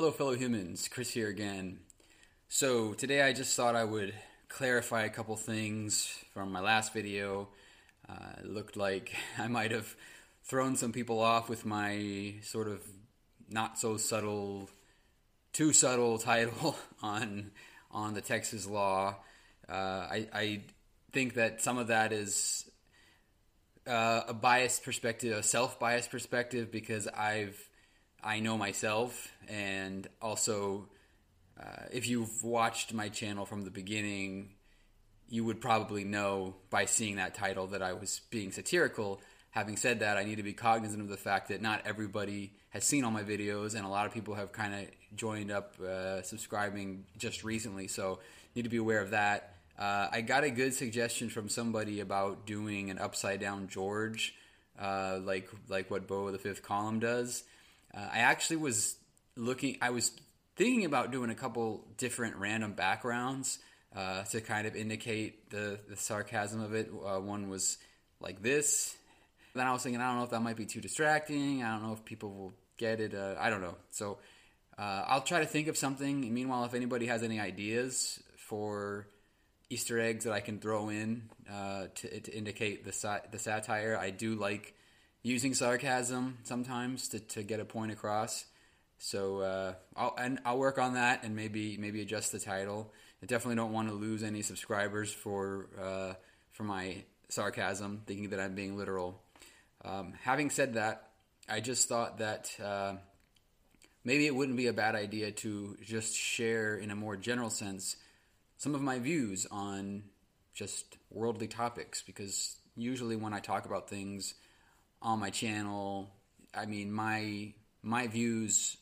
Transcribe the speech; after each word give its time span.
Hello, 0.00 0.10
fellow 0.10 0.34
humans. 0.34 0.88
Chris 0.88 1.10
here 1.10 1.28
again. 1.28 1.80
So, 2.48 2.94
today 2.94 3.20
I 3.20 3.34
just 3.34 3.54
thought 3.54 3.76
I 3.76 3.84
would 3.84 4.14
clarify 4.48 5.02
a 5.02 5.10
couple 5.10 5.36
things 5.36 6.16
from 6.32 6.50
my 6.50 6.60
last 6.60 6.94
video. 6.94 7.48
Uh, 8.08 8.14
it 8.38 8.46
looked 8.46 8.78
like 8.78 9.14
I 9.38 9.46
might 9.46 9.72
have 9.72 9.94
thrown 10.44 10.76
some 10.76 10.92
people 10.92 11.20
off 11.20 11.50
with 11.50 11.66
my 11.66 12.36
sort 12.40 12.66
of 12.66 12.82
not 13.50 13.78
so 13.78 13.98
subtle, 13.98 14.70
too 15.52 15.74
subtle 15.74 16.16
title 16.32 16.76
on 17.02 17.50
on 17.90 18.14
the 18.14 18.22
Texas 18.22 18.66
law. 18.66 19.16
Uh, 19.68 19.72
I, 20.10 20.28
I 20.32 20.60
think 21.12 21.34
that 21.34 21.60
some 21.60 21.76
of 21.76 21.88
that 21.88 22.14
is 22.14 22.70
uh, 23.86 24.22
a 24.28 24.32
biased 24.32 24.82
perspective, 24.82 25.36
a 25.36 25.42
self-biased 25.42 26.10
perspective, 26.10 26.72
because 26.72 27.06
I've 27.06 27.69
I 28.22 28.40
know 28.40 28.58
myself, 28.58 29.32
and 29.48 30.06
also 30.20 30.88
uh, 31.58 31.84
if 31.92 32.08
you've 32.08 32.44
watched 32.44 32.92
my 32.92 33.08
channel 33.08 33.46
from 33.46 33.62
the 33.62 33.70
beginning, 33.70 34.50
you 35.28 35.44
would 35.44 35.60
probably 35.60 36.04
know 36.04 36.56
by 36.70 36.84
seeing 36.84 37.16
that 37.16 37.34
title 37.34 37.68
that 37.68 37.82
I 37.82 37.92
was 37.92 38.20
being 38.30 38.52
satirical. 38.52 39.20
Having 39.50 39.76
said 39.76 40.00
that, 40.00 40.16
I 40.16 40.24
need 40.24 40.36
to 40.36 40.42
be 40.42 40.52
cognizant 40.52 41.02
of 41.02 41.08
the 41.08 41.16
fact 41.16 41.48
that 41.48 41.60
not 41.60 41.82
everybody 41.84 42.52
has 42.70 42.84
seen 42.84 43.04
all 43.04 43.10
my 43.10 43.22
videos, 43.22 43.74
and 43.74 43.84
a 43.84 43.88
lot 43.88 44.06
of 44.06 44.12
people 44.12 44.34
have 44.34 44.52
kind 44.52 44.74
of 44.74 45.16
joined 45.16 45.50
up 45.50 45.74
uh, 45.80 46.22
subscribing 46.22 47.04
just 47.18 47.42
recently. 47.42 47.88
So 47.88 48.20
need 48.54 48.62
to 48.62 48.68
be 48.68 48.76
aware 48.76 49.00
of 49.00 49.10
that. 49.10 49.54
Uh, 49.78 50.08
I 50.12 50.20
got 50.20 50.44
a 50.44 50.50
good 50.50 50.74
suggestion 50.74 51.30
from 51.30 51.48
somebody 51.48 52.00
about 52.00 52.46
doing 52.46 52.90
an 52.90 52.98
upside 52.98 53.40
down 53.40 53.68
George, 53.68 54.34
uh, 54.78 55.18
like 55.22 55.48
like 55.68 55.90
what 55.90 56.06
Beau 56.06 56.30
the 56.30 56.38
Fifth 56.38 56.62
Column 56.62 57.00
does. 57.00 57.44
Uh, 57.94 58.08
I 58.12 58.18
actually 58.20 58.56
was 58.56 58.96
looking. 59.36 59.78
I 59.80 59.90
was 59.90 60.12
thinking 60.56 60.84
about 60.84 61.10
doing 61.10 61.30
a 61.30 61.34
couple 61.34 61.86
different 61.96 62.36
random 62.36 62.72
backgrounds 62.72 63.58
uh, 63.94 64.22
to 64.24 64.40
kind 64.40 64.66
of 64.66 64.76
indicate 64.76 65.50
the, 65.50 65.80
the 65.88 65.96
sarcasm 65.96 66.60
of 66.60 66.74
it. 66.74 66.90
Uh, 66.90 67.20
one 67.20 67.48
was 67.48 67.78
like 68.20 68.42
this. 68.42 68.96
Then 69.54 69.66
I 69.66 69.72
was 69.72 69.82
thinking, 69.82 70.00
I 70.00 70.08
don't 70.08 70.18
know 70.18 70.24
if 70.24 70.30
that 70.30 70.42
might 70.42 70.56
be 70.56 70.66
too 70.66 70.80
distracting. 70.80 71.62
I 71.62 71.72
don't 71.72 71.82
know 71.82 71.92
if 71.92 72.04
people 72.04 72.30
will 72.30 72.54
get 72.76 73.00
it. 73.00 73.14
Uh, 73.14 73.34
I 73.38 73.50
don't 73.50 73.62
know. 73.62 73.76
So 73.90 74.18
uh, 74.78 75.04
I'll 75.06 75.22
try 75.22 75.40
to 75.40 75.46
think 75.46 75.68
of 75.68 75.76
something. 75.76 76.32
Meanwhile, 76.32 76.64
if 76.64 76.74
anybody 76.74 77.06
has 77.06 77.22
any 77.22 77.40
ideas 77.40 78.22
for 78.36 79.06
Easter 79.70 80.00
eggs 80.00 80.24
that 80.24 80.32
I 80.32 80.40
can 80.40 80.58
throw 80.58 80.88
in 80.88 81.30
uh, 81.50 81.86
to, 81.94 82.20
to, 82.20 82.36
indicate 82.36 82.84
the 82.84 83.22
the 83.30 83.38
satire. 83.38 83.96
I 83.96 84.10
do 84.10 84.34
like 84.34 84.74
using 85.22 85.54
sarcasm 85.54 86.38
sometimes 86.44 87.08
to, 87.08 87.20
to 87.20 87.42
get 87.42 87.60
a 87.60 87.64
point 87.64 87.92
across. 87.92 88.44
So 88.98 89.40
uh, 89.40 89.74
I'll 89.96 90.14
and 90.18 90.40
I'll 90.44 90.58
work 90.58 90.78
on 90.78 90.94
that 90.94 91.24
and 91.24 91.34
maybe 91.34 91.76
maybe 91.78 92.02
adjust 92.02 92.32
the 92.32 92.38
title. 92.38 92.92
I 93.22 93.26
definitely 93.26 93.56
don't 93.56 93.72
want 93.72 93.88
to 93.88 93.94
lose 93.94 94.22
any 94.22 94.42
subscribers 94.42 95.12
for 95.12 95.68
uh, 95.80 96.14
for 96.52 96.64
my 96.64 97.04
sarcasm, 97.28 98.02
thinking 98.06 98.30
that 98.30 98.40
I'm 98.40 98.54
being 98.54 98.76
literal. 98.76 99.22
Um, 99.84 100.12
having 100.22 100.50
said 100.50 100.74
that, 100.74 101.08
I 101.48 101.60
just 101.60 101.88
thought 101.88 102.18
that 102.18 102.54
uh, 102.62 102.94
maybe 104.04 104.26
it 104.26 104.34
wouldn't 104.34 104.58
be 104.58 104.66
a 104.66 104.72
bad 104.72 104.94
idea 104.94 105.30
to 105.32 105.76
just 105.82 106.14
share 106.14 106.76
in 106.76 106.90
a 106.90 106.96
more 106.96 107.16
general 107.16 107.50
sense 107.50 107.96
some 108.58 108.74
of 108.74 108.82
my 108.82 108.98
views 108.98 109.46
on 109.50 110.02
just 110.52 110.98
worldly 111.10 111.48
topics 111.48 112.02
because 112.02 112.56
usually 112.76 113.16
when 113.16 113.32
I 113.32 113.40
talk 113.40 113.64
about 113.64 113.88
things 113.88 114.34
on 115.02 115.18
my 115.18 115.30
channel, 115.30 116.10
I 116.54 116.66
mean 116.66 116.92
my 116.92 117.54
my 117.82 118.06
views 118.06 118.76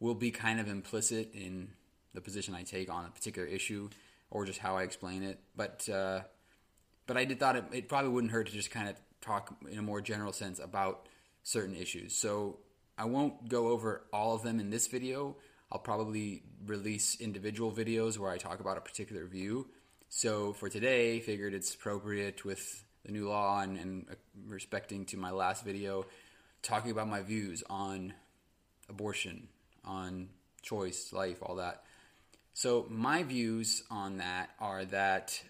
will 0.00 0.14
be 0.14 0.30
kind 0.30 0.60
of 0.60 0.68
implicit 0.68 1.34
in 1.34 1.68
the 2.14 2.20
position 2.20 2.54
I 2.54 2.62
take 2.62 2.90
on 2.90 3.04
a 3.04 3.10
particular 3.10 3.46
issue 3.46 3.88
or 4.30 4.44
just 4.44 4.58
how 4.58 4.76
I 4.76 4.82
explain 4.82 5.22
it. 5.22 5.38
But 5.56 5.88
uh, 5.88 6.20
but 7.06 7.16
I 7.16 7.24
did 7.24 7.38
thought 7.38 7.56
it, 7.56 7.64
it 7.72 7.88
probably 7.88 8.10
wouldn't 8.10 8.32
hurt 8.32 8.46
to 8.46 8.52
just 8.52 8.70
kind 8.70 8.88
of 8.88 8.96
talk 9.20 9.54
in 9.70 9.78
a 9.78 9.82
more 9.82 10.00
general 10.00 10.32
sense 10.32 10.58
about 10.58 11.08
certain 11.42 11.74
issues. 11.74 12.14
So 12.14 12.58
I 12.96 13.04
won't 13.06 13.48
go 13.48 13.68
over 13.68 14.04
all 14.12 14.34
of 14.34 14.42
them 14.42 14.60
in 14.60 14.70
this 14.70 14.86
video. 14.86 15.36
I'll 15.72 15.80
probably 15.80 16.42
release 16.66 17.20
individual 17.20 17.72
videos 17.72 18.18
where 18.18 18.30
I 18.30 18.38
talk 18.38 18.60
about 18.60 18.76
a 18.76 18.80
particular 18.80 19.26
view. 19.26 19.68
So 20.08 20.52
for 20.52 20.68
today, 20.68 21.20
figured 21.20 21.54
it's 21.54 21.74
appropriate 21.74 22.44
with 22.44 22.84
the 23.04 23.12
new 23.12 23.28
law 23.28 23.60
and, 23.60 23.78
and 23.78 24.06
respecting 24.46 25.04
to 25.06 25.16
my 25.16 25.30
last 25.30 25.64
video, 25.64 26.06
talking 26.62 26.90
about 26.90 27.08
my 27.08 27.22
views 27.22 27.62
on 27.68 28.14
abortion, 28.88 29.48
on 29.84 30.28
choice, 30.62 31.12
life, 31.12 31.38
all 31.42 31.56
that. 31.56 31.84
So 32.54 32.86
my 32.88 33.22
views 33.22 33.82
on 33.90 34.18
that 34.18 34.50
are 34.60 34.84
that 34.86 35.42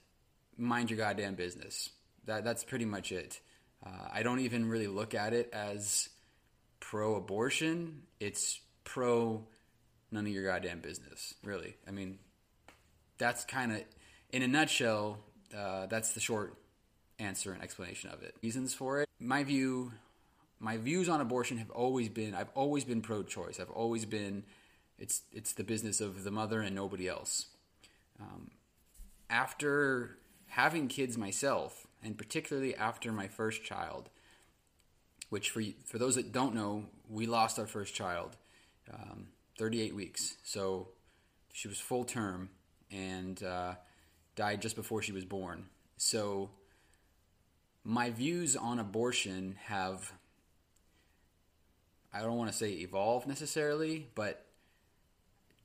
mind 0.57 0.91
your 0.91 0.99
goddamn 0.99 1.35
business. 1.35 1.91
That 2.27 2.45
that's 2.45 2.65
pretty 2.65 2.87
much 2.87 3.13
it. 3.13 3.41
Uh, 3.85 4.09
I 4.13 4.23
don't 4.23 4.41
even 4.41 4.69
really 4.69 4.87
look 4.87 5.15
at 5.15 5.35
it 5.35 5.51
as 5.53 6.09
pro-abortion. 6.81 8.03
It's 8.19 8.61
pro 8.85 9.47
none 10.11 10.27
of 10.27 10.33
your 10.33 10.45
goddamn 10.45 10.81
business, 10.81 11.35
really. 11.43 11.77
I 11.87 11.91
mean, 11.91 12.19
that's 13.19 13.45
kind 13.45 13.73
of, 13.73 13.83
in 14.33 14.43
a 14.43 14.49
nutshell, 14.49 15.19
uh, 15.57 15.87
that's 15.87 16.13
the 16.13 16.21
short 16.21 16.57
answer 17.19 17.53
and 17.53 17.63
explanation 17.63 18.11
of 18.11 18.23
it. 18.23 18.35
Reasons 18.43 18.75
for 18.75 19.01
it. 19.01 19.09
My 19.19 19.45
view, 19.45 19.93
my 20.59 20.77
views 20.77 21.09
on 21.09 21.21
abortion 21.21 21.59
have 21.59 21.71
always 21.71 22.09
been, 22.09 22.35
I've 22.35 22.51
always 22.55 22.85
been 22.85 23.01
pro-choice. 23.01 23.61
I've 23.61 23.71
always 23.71 24.05
been, 24.05 24.45
it's 24.99 25.23
it's 25.33 25.53
the 25.53 25.65
business 25.65 26.01
of 26.01 26.25
the 26.25 26.31
mother 26.31 26.61
and 26.61 26.75
nobody 26.75 27.09
else. 27.09 27.47
Um, 28.21 28.51
after 29.29 30.19
having 30.49 30.89
kids 30.89 31.19
myself, 31.19 31.87
and 32.03 32.17
particularly 32.17 32.77
after 32.77 33.11
my 33.11 33.27
first 33.27 33.65
child, 33.65 34.09
which 35.31 35.51
for 35.51 35.63
for 35.85 35.99
those 35.99 36.15
that 36.15 36.33
don't 36.33 36.55
know, 36.55 36.85
we 37.09 37.27
lost 37.27 37.59
our 37.59 37.67
first 37.67 37.95
child. 37.95 38.37
Um, 38.93 39.29
38 39.59 39.95
weeks. 39.95 40.37
So 40.43 40.89
she 41.53 41.69
was 41.69 41.79
full 41.79 42.05
term 42.05 42.51
and 42.91 43.43
uh, 43.43 43.75
died 44.37 44.63
just 44.63 44.77
before 44.77 45.03
she 45.03 45.13
was 45.13 45.25
born. 45.25 45.67
So 45.97 46.51
my 47.85 48.11
views 48.11 48.57
on 48.57 48.79
abortion 48.79 49.57
have, 49.67 50.13
I 52.13 52.21
don't 52.21 52.37
want 52.37 52.51
to 52.51 52.57
say 52.57 52.71
evolved 52.71 53.27
necessarily, 53.27 54.09
but 54.15 54.47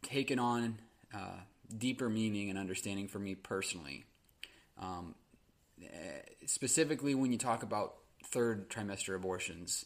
taken 0.02 0.38
on 0.38 0.80
uh, 1.14 1.40
deeper 1.76 2.10
meaning 2.10 2.50
and 2.50 2.60
understanding 2.60 3.08
for 3.08 3.20
me 3.20 3.36
personally. 3.36 4.06
Um, 4.78 5.16
specifically, 6.46 7.16
when 7.16 7.32
you 7.32 7.38
talk 7.38 7.64
about 7.64 7.96
third 8.26 8.70
trimester 8.70 9.16
abortions, 9.16 9.86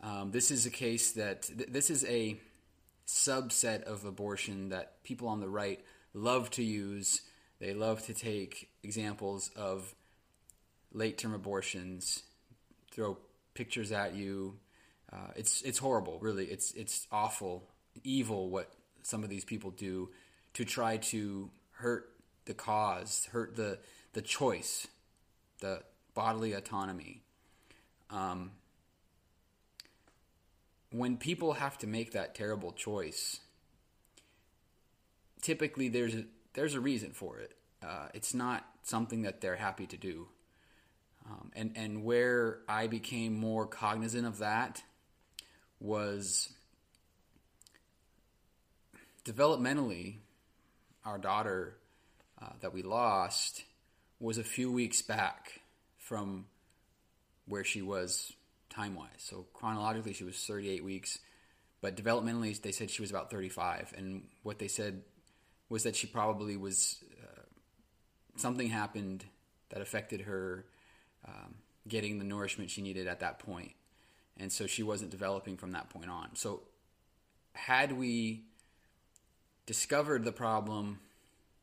um, 0.00 0.30
this 0.30 0.50
is 0.50 0.66
a 0.66 0.70
case 0.70 1.12
that 1.12 1.42
th- 1.42 1.68
this 1.70 1.90
is 1.90 2.04
a 2.06 2.40
subset 3.06 3.82
of 3.82 4.04
abortion 4.04 4.70
that 4.70 5.02
people 5.04 5.28
on 5.28 5.40
the 5.40 5.48
right 5.48 5.84
love 6.14 6.50
to 6.50 6.64
use. 6.64 7.22
They 7.60 7.74
love 7.74 8.04
to 8.06 8.14
take 8.14 8.70
examples 8.82 9.50
of 9.54 9.94
late 10.92 11.18
term 11.18 11.34
abortions, 11.34 12.22
throw 12.90 13.18
pictures 13.54 13.92
at 13.92 14.14
you. 14.14 14.58
Uh, 15.12 15.32
it's 15.36 15.62
it's 15.62 15.78
horrible, 15.78 16.18
really. 16.20 16.46
It's 16.46 16.72
it's 16.72 17.06
awful, 17.12 17.68
evil 18.04 18.48
what 18.48 18.72
some 19.02 19.22
of 19.24 19.30
these 19.30 19.44
people 19.44 19.70
do 19.70 20.10
to 20.54 20.64
try 20.64 20.96
to 20.98 21.50
hurt 21.72 22.10
the 22.44 22.54
cause, 22.54 23.28
hurt 23.32 23.56
the 23.56 23.78
the 24.12 24.22
choice, 24.22 24.86
the 25.60 25.82
bodily 26.14 26.52
autonomy. 26.52 27.22
Um, 28.10 28.52
when 30.90 31.16
people 31.16 31.54
have 31.54 31.78
to 31.78 31.86
make 31.86 32.12
that 32.12 32.34
terrible 32.34 32.72
choice, 32.72 33.40
typically 35.40 35.88
there's 35.88 36.14
a, 36.14 36.24
there's 36.52 36.74
a 36.74 36.80
reason 36.80 37.12
for 37.12 37.38
it. 37.38 37.54
Uh, 37.82 38.08
it's 38.12 38.34
not 38.34 38.66
something 38.82 39.22
that 39.22 39.40
they're 39.40 39.56
happy 39.56 39.86
to 39.86 39.96
do. 39.96 40.28
Um, 41.30 41.50
and 41.54 41.72
and 41.76 42.04
where 42.04 42.58
I 42.68 42.86
became 42.86 43.38
more 43.38 43.66
cognizant 43.66 44.26
of 44.26 44.38
that 44.38 44.82
was 45.80 46.52
developmentally, 49.24 50.16
our 51.04 51.18
daughter 51.18 51.76
uh, 52.40 52.50
that 52.60 52.72
we 52.72 52.82
lost 52.82 53.64
was 54.20 54.38
a 54.38 54.44
few 54.44 54.70
weeks 54.70 55.02
back 55.02 55.60
from 55.98 56.46
where 57.46 57.64
she 57.64 57.82
was 57.82 58.32
time 58.70 58.94
wise. 58.94 59.08
So 59.18 59.46
chronologically, 59.52 60.12
she 60.12 60.24
was 60.24 60.36
38 60.36 60.84
weeks, 60.84 61.18
but 61.80 61.96
developmentally, 61.96 62.60
they 62.60 62.72
said 62.72 62.90
she 62.90 63.02
was 63.02 63.10
about 63.10 63.30
35. 63.30 63.92
And 63.96 64.28
what 64.42 64.58
they 64.58 64.68
said 64.68 65.02
was 65.68 65.82
that 65.84 65.96
she 65.96 66.06
probably 66.06 66.56
was 66.56 67.02
uh, 67.22 67.42
something 68.36 68.68
happened 68.68 69.24
that 69.70 69.80
affected 69.80 70.22
her 70.22 70.64
um, 71.26 71.54
getting 71.88 72.18
the 72.18 72.24
nourishment 72.24 72.70
she 72.70 72.82
needed 72.82 73.06
at 73.06 73.20
that 73.20 73.38
And 74.38 74.50
so 74.50 74.66
she 74.66 74.82
wasn't 74.82 75.10
developing 75.10 75.56
from 75.56 75.72
that 75.72 75.90
point 75.90 76.10
on. 76.10 76.30
So 76.34 76.62
had 77.52 77.92
we 77.92 78.44
discovered 79.66 80.24
the 80.24 80.32
problem 80.32 81.00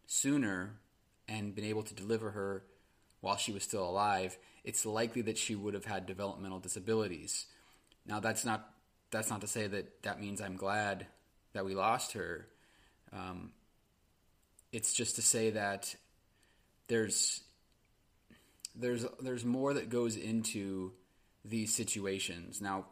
sooner 0.07 0.71
and 1.27 1.55
been 1.55 1.65
able 1.65 1.83
to 1.83 1.93
deliver 1.93 2.31
her 2.31 2.63
while 3.21 3.37
she 3.37 3.51
was 3.51 3.63
still 3.63 3.87
alive, 3.87 4.37
it's 4.63 4.85
likely 4.85 5.21
that 5.23 5.37
she 5.37 5.55
would 5.55 5.73
have 5.73 5.85
had 5.85 6.05
developmental 6.05 6.59
disabilities. 6.59 7.45
Now, 8.05 8.19
that's 8.19 8.45
not 8.45 8.69
that's 9.11 9.29
not 9.29 9.41
to 9.41 9.47
say 9.47 9.65
that 9.65 10.03
that 10.03 10.19
means 10.19 10.39
I'm 10.39 10.55
glad 10.55 11.07
that 11.53 11.65
we 11.65 11.73
lost 11.73 12.13
her. 12.13 12.47
Um, 13.11 13.51
it's 14.71 14.93
just 14.93 15.15
to 15.15 15.21
say 15.21 15.49
that 15.51 15.95
there's 16.87 17.41
there's 18.79 19.05
there's 19.21 19.45
more 19.45 19.73
that 19.73 19.89
goes 19.89 20.15
into 20.15 20.93
these 21.45 21.73
situations. 21.73 22.61
Now, 22.61 22.85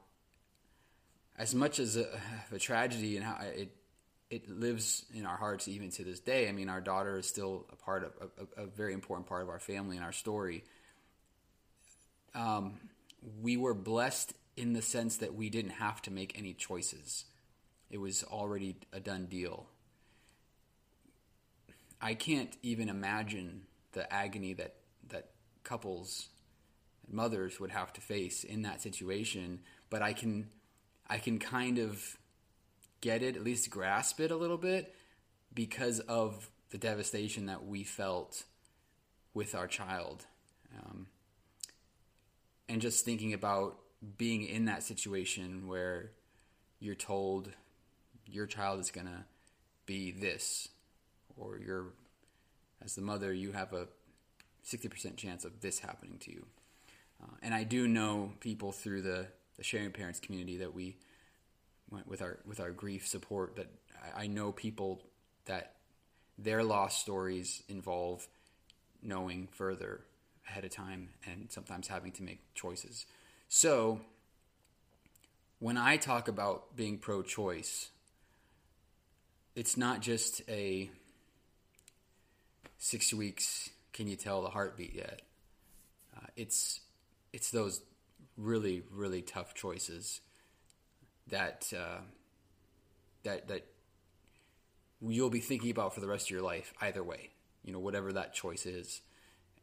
as 1.37 1.55
much 1.55 1.79
as 1.79 1.97
a, 1.97 2.07
a 2.51 2.59
tragedy 2.59 3.15
and 3.15 3.25
how 3.25 3.37
it 3.41 3.71
it 4.29 4.49
lives 4.49 5.05
in 5.13 5.25
our 5.25 5.37
hearts 5.37 5.69
even 5.69 5.89
to 5.89 6.03
this 6.03 6.19
day. 6.19 6.49
I 6.49 6.51
mean, 6.51 6.67
our 6.67 6.81
daughter 6.81 7.17
is 7.17 7.27
still 7.27 7.65
a 7.71 7.77
part 7.77 8.03
of 8.03 8.11
a, 8.57 8.63
a 8.63 8.65
very 8.65 8.93
important 8.93 9.27
part 9.27 9.41
of 9.41 9.49
our 9.49 9.59
family 9.59 9.95
and 9.95 10.05
our 10.05 10.11
story. 10.11 10.65
Um, 12.35 12.73
we 13.41 13.55
were 13.55 13.73
blessed 13.73 14.33
in 14.57 14.73
the 14.73 14.81
sense 14.81 15.17
that 15.17 15.33
we 15.33 15.49
didn't 15.49 15.71
have 15.71 16.01
to 16.03 16.11
make 16.11 16.37
any 16.37 16.53
choices. 16.53 17.23
It 17.89 17.99
was 17.99 18.23
already 18.25 18.75
a 18.91 18.99
done 18.99 19.27
deal. 19.27 19.67
I 22.01 22.13
can't 22.13 22.55
even 22.61 22.89
imagine 22.89 23.61
the 23.93 24.11
agony 24.11 24.53
that 24.53 24.75
that 24.75 24.75
couples 25.67 26.29
mothers 27.09 27.59
would 27.59 27.71
have 27.71 27.93
to 27.93 28.01
face 28.01 28.43
in 28.43 28.63
that 28.63 28.81
situation, 28.81 29.59
but 29.89 30.01
I 30.01 30.13
can 30.13 30.49
I 31.09 31.17
can 31.17 31.39
kind 31.39 31.79
of 31.79 32.17
get 32.99 33.23
it, 33.23 33.37
at 33.37 33.43
least 33.43 33.69
grasp 33.69 34.19
it 34.19 34.31
a 34.31 34.35
little 34.35 34.57
bit 34.57 34.93
because 35.53 35.99
of 36.01 36.49
the 36.69 36.77
devastation 36.77 37.45
that 37.45 37.65
we 37.65 37.83
felt 37.83 38.43
with 39.33 39.55
our 39.55 39.67
child. 39.67 40.25
Um, 40.77 41.07
and 42.67 42.81
just 42.81 43.05
thinking 43.05 43.33
about 43.33 43.77
being 44.17 44.45
in 44.45 44.65
that 44.65 44.83
situation 44.83 45.67
where 45.67 46.11
you're 46.79 46.95
told 46.95 47.49
your 48.25 48.45
child 48.45 48.81
is 48.81 48.91
going 48.91 49.07
to 49.07 49.23
be 49.85 50.11
this, 50.11 50.67
or 51.37 51.57
you're, 51.57 51.85
as 52.83 52.95
the 52.95 53.01
mother, 53.01 53.31
you 53.31 53.53
have 53.53 53.71
a 53.71 53.87
60% 54.67 55.15
chance 55.15 55.45
of 55.45 55.61
this 55.61 55.79
happening 55.79 56.17
to 56.19 56.31
you. 56.31 56.45
Uh, 57.23 57.35
and 57.41 57.53
I 57.53 57.63
do 57.63 57.87
know 57.87 58.33
people 58.39 58.71
through 58.71 59.01
the, 59.01 59.27
the 59.57 59.63
sharing 59.63 59.91
parents 59.91 60.19
community 60.19 60.57
that 60.57 60.73
we 60.73 60.97
went 61.89 62.07
with 62.07 62.21
our 62.21 62.37
with 62.45 62.59
our 62.59 62.71
grief 62.71 63.07
support 63.07 63.55
that 63.55 63.67
I 64.15 64.27
know 64.27 64.51
people 64.51 65.01
that 65.45 65.75
their 66.37 66.63
lost 66.63 66.99
stories 66.99 67.63
involve 67.69 68.27
knowing 69.01 69.47
further 69.53 70.01
ahead 70.47 70.65
of 70.65 70.71
time 70.71 71.09
and 71.25 71.47
sometimes 71.49 71.87
having 71.87 72.11
to 72.13 72.23
make 72.23 72.39
choices. 72.53 73.05
So 73.49 74.01
when 75.59 75.77
I 75.77 75.97
talk 75.97 76.27
about 76.27 76.75
being 76.75 76.97
pro 76.97 77.23
choice, 77.23 77.89
it's 79.55 79.77
not 79.77 80.01
just 80.01 80.41
a 80.47 80.89
six 82.77 83.13
weeks 83.13 83.69
can 83.97 84.07
you 84.07 84.15
tell 84.15 84.41
the 84.41 84.49
heartbeat 84.49 84.93
yet? 84.93 85.21
Uh, 86.15 86.27
it's 86.37 86.79
it's 87.33 87.51
those 87.51 87.81
really 88.37 88.83
really 88.93 89.21
tough 89.21 89.53
choices 89.53 90.21
that 91.27 91.73
uh, 91.75 91.99
that 93.23 93.49
that 93.49 93.65
you'll 95.01 95.29
be 95.29 95.41
thinking 95.41 95.71
about 95.71 95.93
for 95.93 95.99
the 95.99 96.07
rest 96.07 96.27
of 96.27 96.31
your 96.31 96.41
life 96.41 96.73
either 96.81 97.03
way 97.03 97.31
you 97.67 97.73
know 97.73 97.79
whatever 97.79 98.13
that 98.13 98.33
choice 98.33 98.65
is. 98.65 99.01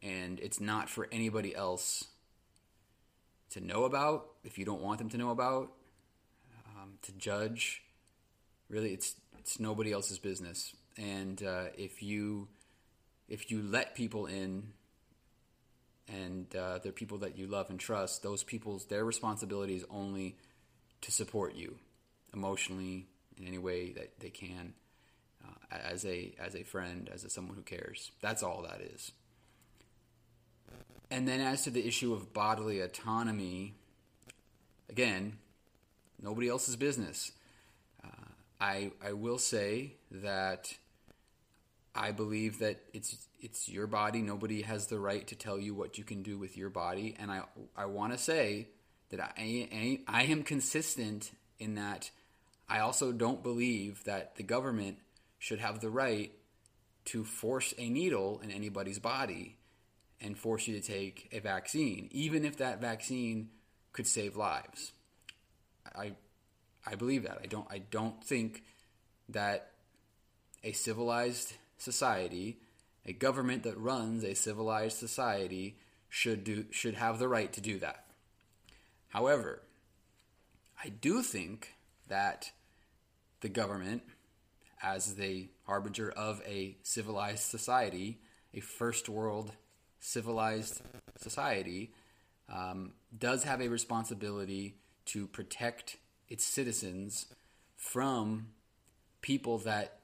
And 0.01 0.39
it's 0.39 0.61
not 0.61 0.89
for 0.89 1.07
anybody 1.11 1.55
else 1.55 2.05
to 3.49 3.59
know 3.59 3.83
about 3.85 4.27
if 4.43 4.57
you 4.59 4.65
don't 4.65 4.81
want 4.81 4.99
them 4.99 5.09
to 5.09 5.17
know 5.17 5.31
about 5.31 5.71
um, 6.67 6.93
to 7.01 7.11
judge. 7.13 7.81
Really 8.69 8.93
it's 8.93 9.15
it's 9.39 9.59
nobody 9.59 9.91
else's 9.91 10.19
business. 10.19 10.73
And 10.97 11.41
uh, 11.41 11.65
if 11.75 12.03
you 12.03 12.47
if 13.27 13.51
you 13.51 13.61
let 13.61 13.95
people 13.95 14.25
in 14.25 14.73
and 16.07 16.55
uh, 16.55 16.79
they're 16.79 16.91
people 16.91 17.17
that 17.19 17.37
you 17.37 17.47
love 17.47 17.69
and 17.69 17.79
trust 17.79 18.21
those 18.21 18.43
people's 18.43 18.85
their 18.85 19.05
responsibility 19.05 19.75
is 19.75 19.85
only 19.89 20.35
to 21.01 21.11
support 21.11 21.55
you 21.55 21.77
emotionally 22.33 23.07
in 23.37 23.47
any 23.47 23.57
way 23.57 23.91
that 23.91 24.19
they 24.19 24.29
can 24.29 24.73
uh, 25.43 25.77
as 25.77 26.05
a 26.05 26.33
as 26.39 26.55
a 26.55 26.63
friend 26.63 27.09
as 27.13 27.23
a 27.23 27.29
someone 27.29 27.55
who 27.55 27.61
cares. 27.61 28.11
That's 28.21 28.43
all 28.43 28.61
that 28.63 28.81
is. 28.81 29.11
And 31.11 31.27
then 31.27 31.39
as 31.39 31.63
to 31.63 31.69
the 31.69 31.87
issue 31.87 32.13
of 32.13 32.33
bodily 32.33 32.79
autonomy 32.79 33.75
again 34.89 35.37
nobody 36.21 36.49
else's 36.49 36.75
business. 36.75 37.31
Uh, 38.03 38.29
I 38.59 38.91
I 39.03 39.13
will 39.13 39.37
say 39.37 39.93
that 40.11 40.75
I 41.95 42.11
believe 42.11 42.59
that 42.59 42.77
it's 42.93 43.15
it's 43.39 43.69
your 43.69 43.87
body 43.87 44.21
nobody 44.21 44.61
has 44.63 44.87
the 44.87 44.99
right 44.99 45.25
to 45.27 45.35
tell 45.35 45.57
you 45.57 45.73
what 45.73 45.97
you 45.97 46.03
can 46.03 46.23
do 46.23 46.37
with 46.37 46.57
your 46.57 46.69
body 46.69 47.15
and 47.17 47.31
I 47.31 47.43
I 47.75 47.85
want 47.85 48.11
to 48.11 48.17
say 48.17 48.67
that 49.09 49.19
I, 49.19 49.69
I, 49.71 49.99
I 50.07 50.23
am 50.23 50.43
consistent 50.43 51.31
in 51.59 51.75
that 51.75 52.09
I 52.67 52.79
also 52.79 53.11
don't 53.11 53.43
believe 53.43 54.03
that 54.05 54.35
the 54.35 54.43
government 54.43 54.97
should 55.37 55.59
have 55.59 55.79
the 55.79 55.89
right 55.89 56.31
to 57.05 57.23
force 57.23 57.73
a 57.77 57.89
needle 57.89 58.41
in 58.43 58.51
anybody's 58.51 58.99
body 58.99 59.57
and 60.19 60.37
force 60.37 60.67
you 60.67 60.79
to 60.79 60.85
take 60.85 61.29
a 61.31 61.39
vaccine, 61.39 62.09
even 62.11 62.45
if 62.45 62.57
that 62.57 62.81
vaccine 62.81 63.49
could 63.93 64.07
save 64.07 64.35
lives. 64.35 64.91
I, 65.95 66.13
I 66.85 66.95
believe 66.95 67.23
that. 67.23 67.39
I 67.43 67.45
don't. 67.45 67.67
I 67.69 67.79
don't 67.79 68.23
think 68.23 68.63
that 69.29 69.71
a 70.63 70.71
civilized 70.71 71.53
society, 71.77 72.59
a 73.05 73.13
government 73.13 73.63
that 73.63 73.77
runs 73.77 74.23
a 74.23 74.33
civilized 74.33 74.97
society, 74.97 75.77
should 76.09 76.43
do 76.43 76.65
should 76.71 76.95
have 76.95 77.19
the 77.19 77.27
right 77.27 77.51
to 77.53 77.61
do 77.61 77.77
that. 77.79 78.05
However, 79.09 79.61
I 80.83 80.89
do 80.89 81.21
think 81.21 81.73
that 82.07 82.51
the 83.41 83.49
government, 83.49 84.03
as 84.81 85.15
the 85.15 85.49
harbinger 85.65 86.09
of 86.11 86.41
a 86.45 86.77
civilized 86.83 87.43
society, 87.43 88.19
a 88.53 88.59
first 88.59 89.09
world 89.09 89.51
civilized 89.99 90.81
society, 91.17 91.91
um, 92.49 92.93
does 93.17 93.43
have 93.43 93.61
a 93.61 93.67
responsibility 93.67 94.75
to 95.05 95.27
protect 95.27 95.97
its 96.29 96.45
citizens 96.45 97.27
from 97.75 98.47
people 99.21 99.57
that 99.59 99.99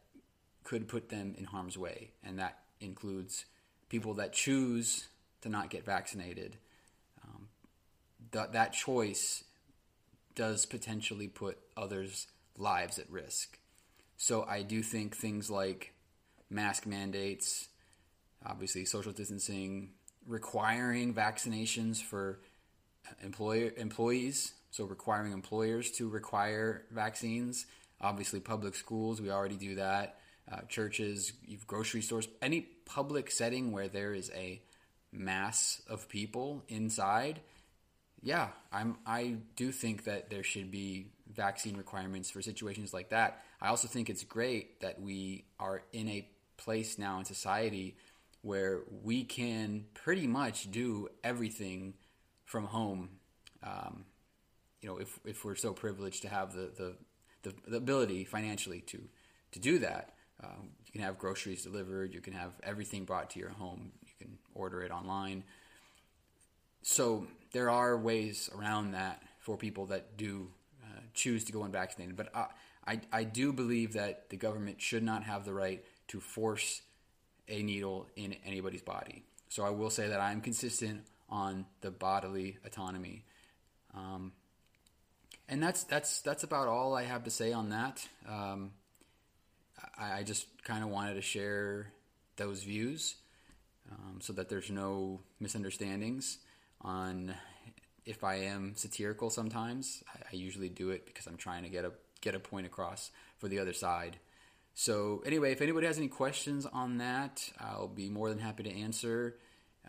could 0.72 0.88
put 0.88 1.10
them 1.10 1.36
in 1.38 1.44
harm's 1.44 1.78
way. 1.78 2.12
And 2.24 2.40
that 2.40 2.60
includes 2.80 3.44
people 3.90 4.14
that 4.14 4.32
choose 4.32 5.10
to 5.42 5.50
not 5.50 5.70
get 5.70 5.86
vaccinated 5.86 6.56
um, 7.26 7.50
that 8.32 8.54
that 8.54 8.72
choice 8.72 9.44
does 10.34 10.66
potentially 10.66 11.28
put 11.28 11.58
others' 11.76 12.28
lives 12.58 12.98
at 13.00 13.12
risk. 13.12 13.60
So 14.16 14.46
I 14.48 14.62
do 14.62 14.82
think 14.82 15.14
things 15.14 15.52
like 15.52 15.94
mask 16.50 16.86
mandates, 16.86 17.68
obviously 18.46 18.86
social 18.86 19.12
distancing, 19.12 19.90
requiring 20.26 21.14
vaccinations 21.14 22.02
for 22.02 22.40
uh, 23.06 23.12
employer 23.22 23.74
employees, 23.76 24.54
so 24.70 24.86
requiring 24.86 25.34
employers 25.34 25.92
to 25.92 26.08
require 26.08 26.86
vaccines. 26.92 27.66
Obviously, 28.00 28.40
public 28.40 28.74
schools, 28.74 29.20
we 29.20 29.30
already 29.30 29.58
do 29.58 29.76
that. 29.76 30.21
Uh, 30.52 30.62
churches, 30.68 31.34
grocery 31.68 32.02
stores, 32.02 32.28
any 32.42 32.62
public 32.86 33.32
setting 33.32 33.72
where 33.72 33.88
there 33.88 34.14
is 34.14 34.32
a 34.36 34.62
mass 35.12 35.82
of 35.88 36.10
people 36.10 36.64
inside, 36.68 37.42
yeah, 38.22 38.50
I'm. 38.72 38.98
I 39.06 39.38
do 39.56 39.72
think 39.72 40.04
that 40.04 40.30
there 40.30 40.44
should 40.44 40.70
be 40.70 41.08
vaccine 41.34 41.76
requirements 41.76 42.30
for 42.30 42.42
situations 42.42 42.94
like 42.94 43.10
that. 43.10 43.44
I 43.60 43.70
also 43.70 43.88
think 43.88 44.10
it's 44.10 44.24
great 44.24 44.80
that 44.82 45.02
we 45.02 45.46
are 45.60 45.82
in 45.92 46.08
a 46.08 46.28
place 46.58 47.00
now 47.00 47.18
in 47.18 47.26
society 47.26 47.96
where 48.44 48.82
we 49.04 49.24
can 49.24 49.86
pretty 49.94 50.28
much 50.28 50.70
do 50.72 51.10
everything 51.24 51.96
from 52.46 52.66
home. 52.66 53.10
Um, 53.64 54.06
you 54.82 54.90
know, 54.90 54.98
if 54.98 55.20
if 55.26 55.44
we're 55.44 55.56
so 55.56 55.74
privileged 55.74 56.22
to 56.22 56.30
have 56.30 56.54
the 56.54 56.72
the, 56.78 56.96
the, 57.50 57.56
the 57.72 57.78
ability 57.78 58.24
financially 58.24 58.82
to 58.82 59.02
to 59.54 59.60
do 59.60 59.80
that, 59.80 60.14
um, 60.44 60.70
you 60.86 60.92
can 60.92 61.02
have 61.02 61.18
groceries 61.18 61.64
delivered. 61.64 62.14
You 62.14 62.22
can 62.22 62.34
have 62.34 62.52
everything 62.64 63.06
brought 63.06 63.30
to 63.32 63.40
your 63.40 63.50
home. 63.50 63.92
You 64.04 64.14
can 64.20 64.38
order 64.54 64.82
it 64.82 64.92
online. 64.92 65.44
So 66.82 67.28
there 67.54 67.70
are 67.70 67.98
ways 67.98 68.50
around 68.58 68.92
that 68.92 69.22
for 69.40 69.58
people 69.58 69.88
that 69.88 70.18
do 70.18 70.48
uh, 70.84 71.00
choose 71.14 71.44
to 71.46 71.52
go 71.52 71.64
unvaccinated. 71.64 72.16
But 72.16 72.36
I, 72.36 72.48
I, 72.88 73.02
I 73.12 73.24
do 73.24 73.54
believe 73.54 73.94
that 73.94 74.30
the 74.30 74.38
government 74.38 74.82
should 74.82 75.04
not 75.04 75.24
have 75.24 75.46
the 75.46 75.54
right 75.54 75.84
to 76.08 76.20
force 76.20 76.82
a 77.48 77.62
needle 77.62 78.08
in 78.16 78.36
anybody's 78.46 78.82
body. 78.82 79.24
So 79.50 79.64
I 79.64 79.70
will 79.70 79.90
say 79.90 80.08
that 80.08 80.20
I'm 80.20 80.42
consistent 80.42 81.02
on 81.30 81.66
the 81.82 81.92
bodily 81.92 82.58
autonomy. 82.66 83.26
Um, 83.94 84.32
and 85.50 85.62
that's 85.62 85.84
that's 85.84 86.22
that's 86.22 86.44
about 86.44 86.68
all 86.68 86.96
I 86.96 87.04
have 87.04 87.26
to 87.26 87.30
say 87.30 87.52
on 87.52 87.70
that. 87.70 88.08
Um, 88.28 88.72
I, 89.98 90.20
I, 90.20 90.24
just 90.24 90.46
kind 90.64 90.84
of 90.84 90.90
wanted 90.90 91.16
to 91.16 91.22
share 91.22 91.92
those 92.38 92.64
views 92.64 93.16
um, 93.92 94.20
so 94.22 94.34
that 94.34 94.50
there's 94.50 94.70
no 94.70 95.22
misunderstandings 95.40 96.38
on 96.82 97.34
if 98.06 98.24
I 98.24 98.36
am 98.36 98.74
satirical. 98.76 99.30
Sometimes 99.30 100.04
I, 100.14 100.34
I 100.34 100.36
usually 100.36 100.70
do 100.70 100.90
it 100.90 101.06
because 101.06 101.28
I'm 101.28 101.38
trying 101.38 101.64
to 101.64 101.70
get 101.70 101.86
a 101.86 101.92
get 102.22 102.36
a 102.36 102.40
point 102.40 102.66
across 102.66 103.12
for 103.40 103.48
the 103.48 103.60
other 103.60 103.74
side. 103.74 104.18
So 104.74 105.22
anyway, 105.26 105.52
if 105.52 105.62
anybody 105.62 105.88
has 105.88 105.98
any 105.98 106.08
questions 106.08 106.66
on 106.66 107.00
that, 107.00 107.50
I'll 107.60 107.88
be 107.88 108.10
more 108.10 108.30
than 108.30 108.40
happy 108.40 108.64
to 108.64 108.72
answer. 108.72 109.36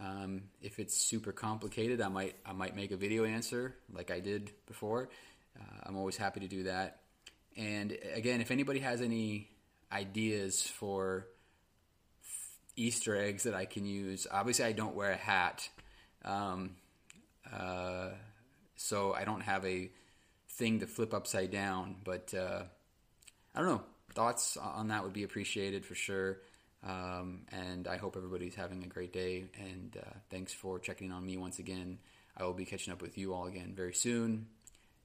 Um, 0.01 0.45
if 0.61 0.79
it's 0.79 0.97
super 0.97 1.33
complicated, 1.33 2.01
I 2.01 2.09
might 2.09 2.35
I 2.45 2.53
might 2.53 2.75
make 2.75 2.91
a 2.91 2.97
video 2.97 3.25
answer 3.25 3.75
like 3.93 4.11
I 4.11 4.21
did 4.21 4.51
before. 4.67 5.09
Uh, 5.59 5.81
I'm 5.85 5.97
always 5.97 6.17
happy 6.17 6.41
to 6.41 6.49
do 6.49 6.65
that. 6.65 7.01
And 7.57 7.97
again, 8.15 8.41
if 8.41 8.51
anybody 8.51 8.81
has 8.81 9.03
any 9.03 9.51
ideas 9.93 10.63
for 10.63 11.27
Easter 12.77 13.17
eggs 13.17 13.45
that 13.45 13.55
I 13.55 13.67
can 13.67 13.85
use, 13.85 14.27
obviously 14.31 14.65
I 14.65 14.73
don't 14.73 14.95
wear 14.95 15.11
a 15.11 15.17
hat, 15.17 15.69
um, 16.25 16.77
uh, 17.53 18.11
so 18.77 19.13
I 19.13 19.25
don't 19.25 19.43
have 19.43 19.65
a 19.67 19.91
thing 20.49 20.81
to 20.81 20.87
flip 20.87 21.15
upside 21.15 21.51
down. 21.51 21.97
But 22.05 22.33
uh, 22.35 22.63
I 23.55 23.59
don't 23.59 23.69
know. 23.69 23.83
Thoughts 24.15 24.57
on 24.57 24.89
that 24.89 25.05
would 25.05 25.13
be 25.13 25.23
appreciated 25.23 25.87
for 25.87 25.95
sure. 25.95 26.39
Um, 26.85 27.43
and 27.53 27.87
I 27.87 27.97
hope 27.97 28.17
everybody's 28.17 28.55
having 28.55 28.83
a 28.83 28.89
great 28.89 29.13
day. 29.13 29.45
And 29.59 29.97
uh, 29.97 30.11
thanks 30.31 30.53
for 30.53 30.79
checking 30.79 31.13
on 31.13 31.25
me 31.25 31.37
once 31.37 31.59
again. 31.59 31.99
I 32.37 32.45
will 32.45 32.55
be 32.55 32.65
catching 32.65 32.93
up 32.93 33.03
with 33.03 33.17
you 33.17 33.35
all 33.35 33.47
again 33.47 33.73
very 33.77 33.95
soon. 33.95 34.47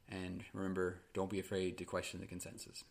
And 0.09 0.43
remember, 0.53 0.99
don't 1.13 1.29
be 1.29 1.39
afraid 1.39 1.77
to 1.77 1.85
question 1.85 2.19
the 2.19 2.25
consensus. 2.25 2.83